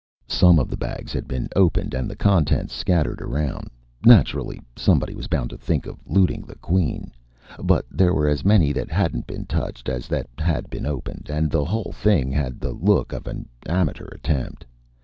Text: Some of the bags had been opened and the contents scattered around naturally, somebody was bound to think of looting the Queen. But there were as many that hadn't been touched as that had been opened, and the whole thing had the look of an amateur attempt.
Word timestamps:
Some 0.29 0.57
of 0.57 0.67
the 0.67 0.77
bags 0.81 1.13
had 1.13 1.27
been 1.27 1.47
opened 1.55 1.93
and 1.93 2.09
the 2.09 2.15
contents 2.15 2.73
scattered 2.73 3.21
around 3.21 3.67
naturally, 4.03 4.59
somebody 4.75 5.13
was 5.13 5.27
bound 5.27 5.51
to 5.51 5.59
think 5.59 5.85
of 5.85 5.99
looting 6.07 6.41
the 6.41 6.55
Queen. 6.55 7.11
But 7.63 7.85
there 7.91 8.11
were 8.11 8.27
as 8.27 8.43
many 8.43 8.71
that 8.71 8.89
hadn't 8.89 9.27
been 9.27 9.45
touched 9.45 9.87
as 9.89 10.07
that 10.07 10.27
had 10.39 10.71
been 10.71 10.87
opened, 10.87 11.27
and 11.29 11.51
the 11.51 11.65
whole 11.65 11.91
thing 11.93 12.31
had 12.31 12.59
the 12.59 12.71
look 12.73 13.13
of 13.13 13.27
an 13.27 13.47
amateur 13.67 14.07
attempt. 14.07 14.65